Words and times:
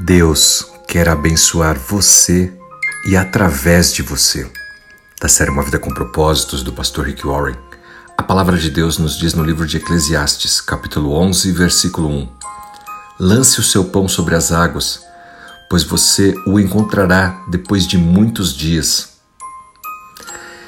Deus 0.00 0.66
quer 0.88 1.08
abençoar 1.08 1.78
você 1.78 2.52
e 3.06 3.16
através 3.16 3.92
de 3.92 4.02
você. 4.02 4.50
Da 5.20 5.28
série 5.28 5.50
Uma 5.50 5.62
Vida 5.62 5.78
com 5.78 5.92
Propósitos, 5.92 6.62
do 6.62 6.72
pastor 6.72 7.06
Rick 7.06 7.26
Warren, 7.26 7.56
a 8.16 8.22
palavra 8.22 8.56
de 8.56 8.70
Deus 8.70 8.98
nos 8.98 9.16
diz 9.18 9.34
no 9.34 9.44
livro 9.44 9.66
de 9.66 9.76
Eclesiastes, 9.76 10.60
capítulo 10.60 11.12
11, 11.12 11.52
versículo 11.52 12.08
1: 12.08 12.28
Lance 13.20 13.60
o 13.60 13.62
seu 13.62 13.84
pão 13.84 14.08
sobre 14.08 14.34
as 14.34 14.50
águas, 14.50 15.02
pois 15.68 15.84
você 15.84 16.34
o 16.46 16.58
encontrará 16.58 17.44
depois 17.48 17.86
de 17.86 17.98
muitos 17.98 18.56
dias. 18.56 19.10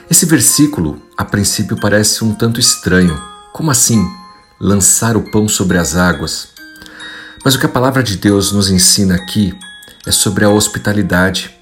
Esse 0.09 0.27
versículo, 0.27 1.01
a 1.17 1.25
princípio, 1.25 1.81
parece 1.81 2.23
um 2.23 2.35
tanto 2.35 2.61
estranho. 2.61 3.21
Como 3.53 3.71
assim? 3.71 4.07
Lançar 4.61 5.17
o 5.17 5.31
pão 5.31 5.49
sobre 5.49 5.79
as 5.79 5.97
águas? 5.97 6.54
Mas 7.45 7.55
o 7.55 7.59
que 7.59 7.67
a 7.67 7.69
palavra 7.69 8.03
de 8.03 8.17
Deus 8.17 8.53
nos 8.53 8.71
ensina 8.71 9.15
aqui 9.15 9.55
é 10.07 10.11
sobre 10.11 10.47
a 10.47 10.49
hospitalidade. 10.49 11.55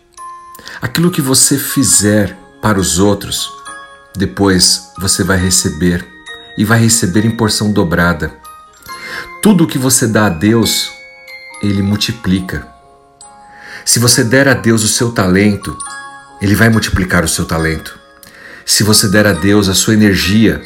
Aquilo 0.81 1.11
que 1.11 1.21
você 1.21 1.59
fizer 1.59 2.37
para 2.61 2.79
os 2.79 3.01
outros, 3.01 3.51
depois 4.15 4.93
você 4.99 5.25
vai 5.25 5.37
receber 5.37 6.07
e 6.57 6.65
vai 6.65 6.79
receber 6.79 7.25
em 7.25 7.33
porção 7.33 7.73
dobrada. 7.73 8.33
Tudo 9.43 9.65
o 9.65 9.67
que 9.67 9.79
você 9.79 10.07
dá 10.07 10.27
a 10.27 10.29
Deus, 10.29 10.89
ele 11.61 11.83
multiplica. 11.83 12.65
Se 13.85 13.99
você 13.99 14.23
der 14.23 14.47
a 14.47 14.55
Deus 14.55 14.85
o 14.85 14.89
seu 14.89 15.11
talento, 15.11 15.77
ele 16.41 16.55
vai 16.55 16.69
multiplicar 16.69 17.25
o 17.25 17.29
seu 17.29 17.45
talento. 17.45 17.99
Se 18.65 18.85
você 18.85 19.09
der 19.09 19.27
a 19.27 19.33
Deus 19.33 19.69
a 19.69 19.75
sua 19.75 19.95
energia, 19.95 20.63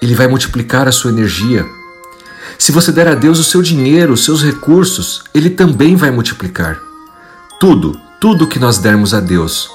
ele 0.00 0.14
vai 0.14 0.26
multiplicar 0.26 0.88
a 0.88 0.92
sua 0.92 1.10
energia. 1.10 1.66
Se 2.60 2.72
você 2.72 2.92
der 2.92 3.08
a 3.08 3.14
Deus 3.14 3.38
o 3.38 3.42
seu 3.42 3.62
dinheiro, 3.62 4.12
os 4.12 4.22
seus 4.22 4.42
recursos, 4.42 5.22
Ele 5.32 5.48
também 5.48 5.96
vai 5.96 6.10
multiplicar. 6.10 6.78
Tudo, 7.58 7.98
tudo 8.20 8.46
que 8.46 8.58
nós 8.58 8.76
dermos 8.76 9.14
a 9.14 9.18
Deus, 9.18 9.70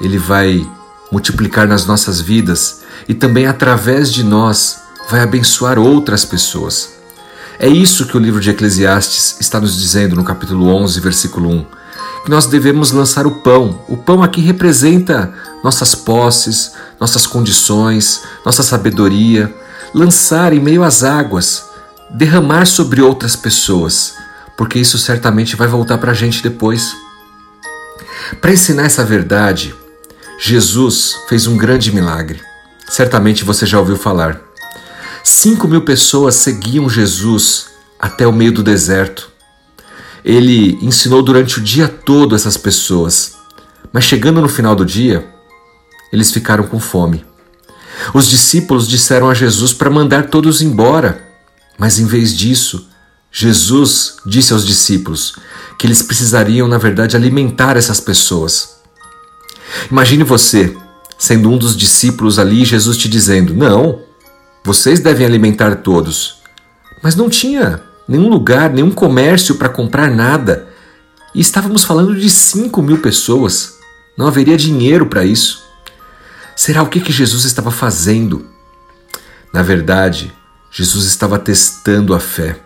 Ele 0.00 0.16
vai 0.16 0.66
multiplicar 1.12 1.68
nas 1.68 1.84
nossas 1.84 2.22
vidas 2.22 2.80
e 3.06 3.12
também 3.12 3.46
através 3.46 4.10
de 4.10 4.24
nós 4.24 4.78
vai 5.10 5.20
abençoar 5.20 5.78
outras 5.78 6.24
pessoas. 6.24 6.94
É 7.58 7.68
isso 7.68 8.06
que 8.06 8.16
o 8.16 8.20
livro 8.20 8.40
de 8.40 8.48
Eclesiastes 8.48 9.36
está 9.38 9.60
nos 9.60 9.78
dizendo 9.78 10.16
no 10.16 10.24
capítulo 10.24 10.66
11, 10.68 11.00
versículo 11.00 11.50
1. 11.50 11.66
Que 12.24 12.30
nós 12.30 12.46
devemos 12.46 12.90
lançar 12.90 13.26
o 13.26 13.32
pão. 13.42 13.84
O 13.86 13.98
pão 13.98 14.22
aqui 14.22 14.40
representa 14.40 15.30
nossas 15.62 15.94
posses, 15.94 16.72
nossas 16.98 17.26
condições, 17.26 18.22
nossa 18.46 18.62
sabedoria. 18.62 19.54
Lançar 19.92 20.54
em 20.54 20.58
meio 20.58 20.82
às 20.82 21.04
águas 21.04 21.73
derramar 22.14 22.64
sobre 22.64 23.02
outras 23.02 23.34
pessoas, 23.34 24.14
porque 24.56 24.78
isso 24.78 24.96
certamente 24.98 25.56
vai 25.56 25.66
voltar 25.66 25.98
para 25.98 26.12
a 26.12 26.14
gente 26.14 26.42
depois. 26.42 26.96
Para 28.40 28.52
ensinar 28.52 28.84
essa 28.84 29.04
verdade, 29.04 29.74
Jesus 30.38 31.16
fez 31.28 31.46
um 31.46 31.56
grande 31.56 31.92
milagre. 31.92 32.40
Certamente 32.88 33.44
você 33.44 33.66
já 33.66 33.78
ouviu 33.78 33.96
falar. 33.96 34.40
Cinco 35.24 35.66
mil 35.66 35.82
pessoas 35.82 36.36
seguiam 36.36 36.88
Jesus 36.88 37.66
até 37.98 38.26
o 38.26 38.32
meio 38.32 38.52
do 38.52 38.62
deserto. 38.62 39.30
Ele 40.24 40.78
ensinou 40.80 41.22
durante 41.22 41.58
o 41.58 41.62
dia 41.62 41.88
todo 41.88 42.36
essas 42.36 42.56
pessoas, 42.56 43.36
mas 43.92 44.04
chegando 44.04 44.40
no 44.40 44.48
final 44.48 44.76
do 44.76 44.84
dia, 44.84 45.26
eles 46.12 46.30
ficaram 46.30 46.64
com 46.64 46.78
fome. 46.78 47.24
Os 48.12 48.28
discípulos 48.28 48.88
disseram 48.88 49.28
a 49.28 49.34
Jesus 49.34 49.72
para 49.72 49.90
mandar 49.90 50.28
todos 50.28 50.62
embora, 50.62 51.23
mas 51.78 51.98
em 51.98 52.06
vez 52.06 52.36
disso, 52.36 52.88
Jesus 53.30 54.16
disse 54.24 54.52
aos 54.52 54.64
discípulos 54.64 55.34
que 55.78 55.86
eles 55.86 56.02
precisariam, 56.02 56.68
na 56.68 56.78
verdade, 56.78 57.16
alimentar 57.16 57.76
essas 57.76 58.00
pessoas. 58.00 58.76
Imagine 59.90 60.22
você 60.22 60.76
sendo 61.18 61.50
um 61.50 61.58
dos 61.58 61.76
discípulos 61.76 62.38
ali 62.38 62.64
Jesus 62.64 62.96
te 62.96 63.08
dizendo: 63.08 63.54
Não, 63.54 64.00
vocês 64.62 65.00
devem 65.00 65.26
alimentar 65.26 65.76
todos. 65.76 66.36
Mas 67.02 67.16
não 67.16 67.28
tinha 67.28 67.82
nenhum 68.08 68.28
lugar, 68.28 68.70
nenhum 68.70 68.90
comércio 68.90 69.56
para 69.56 69.68
comprar 69.68 70.10
nada. 70.10 70.68
E 71.34 71.40
estávamos 71.40 71.84
falando 71.84 72.14
de 72.14 72.30
5 72.30 72.80
mil 72.80 72.98
pessoas. 72.98 73.74
Não 74.16 74.28
haveria 74.28 74.56
dinheiro 74.56 75.06
para 75.06 75.24
isso. 75.24 75.64
Será 76.54 76.82
o 76.82 76.88
que, 76.88 77.00
que 77.00 77.12
Jesus 77.12 77.44
estava 77.44 77.70
fazendo? 77.70 78.46
Na 79.52 79.62
verdade, 79.62 80.32
Jesus 80.76 81.04
estava 81.04 81.38
testando 81.38 82.12
a 82.14 82.18
fé. 82.18 82.58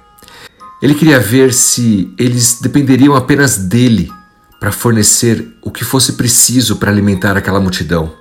Ele 0.80 0.94
queria 0.94 1.20
ver 1.20 1.52
se 1.52 2.10
eles 2.16 2.58
dependeriam 2.58 3.14
apenas 3.14 3.58
dele 3.58 4.10
para 4.58 4.72
fornecer 4.72 5.54
o 5.60 5.70
que 5.70 5.84
fosse 5.84 6.14
preciso 6.14 6.76
para 6.76 6.90
alimentar 6.90 7.36
aquela 7.36 7.60
multidão. 7.60 8.16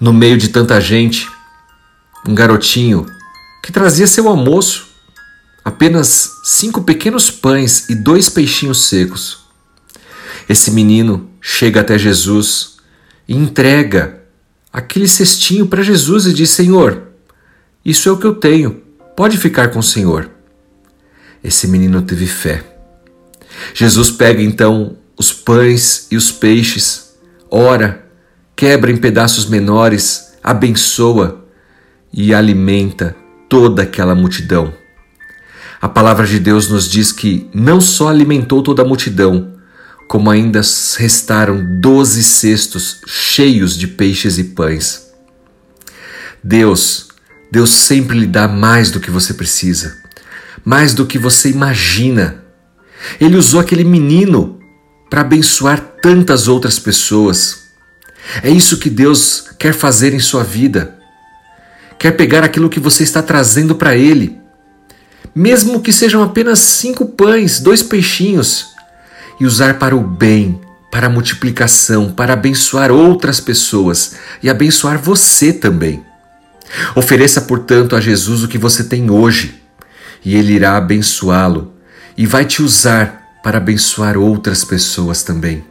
No 0.00 0.10
meio 0.10 0.38
de 0.38 0.48
tanta 0.48 0.80
gente, 0.80 1.28
um 2.26 2.34
garotinho 2.34 3.04
que 3.62 3.70
trazia 3.70 4.06
seu 4.06 4.26
almoço, 4.26 4.86
apenas 5.62 6.38
cinco 6.44 6.84
pequenos 6.84 7.30
pães 7.30 7.90
e 7.90 7.94
dois 7.94 8.30
peixinhos 8.30 8.86
secos. 8.86 9.40
Esse 10.48 10.70
menino 10.70 11.28
chega 11.42 11.82
até 11.82 11.98
Jesus 11.98 12.78
e 13.28 13.36
entrega 13.36 14.22
aquele 14.72 15.06
cestinho 15.06 15.66
para 15.66 15.82
Jesus 15.82 16.24
e 16.24 16.32
diz: 16.32 16.48
Senhor, 16.48 17.07
isso 17.84 18.08
é 18.08 18.12
o 18.12 18.18
que 18.18 18.26
eu 18.26 18.34
tenho. 18.34 18.82
Pode 19.16 19.36
ficar 19.36 19.68
com 19.68 19.78
o 19.78 19.82
Senhor. 19.82 20.30
Esse 21.42 21.66
menino 21.66 22.02
teve 22.02 22.26
fé. 22.26 22.64
Jesus 23.74 24.10
pega 24.10 24.42
então 24.42 24.96
os 25.16 25.32
pães 25.32 26.06
e 26.10 26.16
os 26.16 26.30
peixes, 26.30 27.14
ora, 27.50 28.06
quebra 28.54 28.90
em 28.90 28.96
pedaços 28.96 29.46
menores, 29.46 30.34
abençoa 30.42 31.44
e 32.12 32.32
alimenta 32.32 33.16
toda 33.48 33.82
aquela 33.82 34.14
multidão. 34.14 34.72
A 35.80 35.88
palavra 35.88 36.26
de 36.26 36.38
Deus 36.38 36.68
nos 36.68 36.88
diz 36.88 37.12
que 37.12 37.48
não 37.52 37.80
só 37.80 38.08
alimentou 38.08 38.62
toda 38.62 38.82
a 38.82 38.84
multidão, 38.84 39.54
como 40.08 40.30
ainda 40.30 40.60
restaram 40.96 41.80
doze 41.80 42.24
cestos 42.24 43.00
cheios 43.06 43.76
de 43.76 43.86
peixes 43.86 44.38
e 44.38 44.44
pães. 44.44 45.12
Deus 46.42 47.07
Deus 47.50 47.70
sempre 47.70 48.18
lhe 48.18 48.26
dá 48.26 48.46
mais 48.46 48.90
do 48.90 49.00
que 49.00 49.10
você 49.10 49.32
precisa, 49.32 49.98
mais 50.64 50.92
do 50.92 51.06
que 51.06 51.18
você 51.18 51.50
imagina. 51.50 52.44
Ele 53.20 53.36
usou 53.36 53.60
aquele 53.60 53.84
menino 53.84 54.58
para 55.08 55.22
abençoar 55.22 55.80
tantas 56.02 56.48
outras 56.48 56.78
pessoas. 56.78 57.68
É 58.42 58.50
isso 58.50 58.78
que 58.78 58.90
Deus 58.90 59.46
quer 59.58 59.72
fazer 59.72 60.12
em 60.12 60.20
sua 60.20 60.44
vida. 60.44 60.98
Quer 61.98 62.12
pegar 62.12 62.44
aquilo 62.44 62.68
que 62.68 62.78
você 62.78 63.02
está 63.02 63.22
trazendo 63.22 63.74
para 63.74 63.96
Ele, 63.96 64.38
mesmo 65.34 65.80
que 65.80 65.92
sejam 65.92 66.22
apenas 66.22 66.58
cinco 66.58 67.06
pães, 67.06 67.60
dois 67.60 67.82
peixinhos, 67.82 68.66
e 69.40 69.46
usar 69.46 69.78
para 69.78 69.96
o 69.96 70.00
bem, 70.00 70.60
para 70.90 71.06
a 71.06 71.10
multiplicação, 71.10 72.10
para 72.10 72.34
abençoar 72.34 72.90
outras 72.90 73.40
pessoas 73.40 74.16
e 74.42 74.50
abençoar 74.50 74.98
você 75.00 75.52
também. 75.52 76.07
Ofereça, 76.94 77.40
portanto, 77.40 77.96
a 77.96 78.00
Jesus 78.00 78.42
o 78.42 78.48
que 78.48 78.58
você 78.58 78.84
tem 78.84 79.10
hoje, 79.10 79.62
e 80.24 80.34
Ele 80.36 80.54
irá 80.54 80.76
abençoá-lo 80.76 81.74
e 82.16 82.26
vai 82.26 82.44
te 82.44 82.62
usar 82.62 83.38
para 83.42 83.58
abençoar 83.58 84.16
outras 84.16 84.64
pessoas 84.64 85.22
também. 85.22 85.64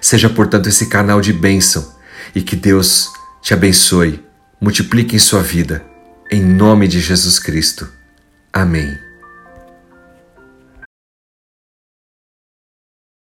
Seja, 0.00 0.28
portanto, 0.28 0.68
esse 0.68 0.86
canal 0.86 1.20
de 1.20 1.32
bênção 1.32 1.94
e 2.34 2.40
que 2.40 2.56
Deus 2.56 3.10
te 3.42 3.52
abençoe, 3.52 4.24
multiplique 4.60 5.14
em 5.14 5.18
sua 5.18 5.42
vida. 5.42 5.84
Em 6.30 6.42
nome 6.42 6.88
de 6.88 6.98
Jesus 6.98 7.38
Cristo. 7.38 7.88
Amém. 8.52 9.11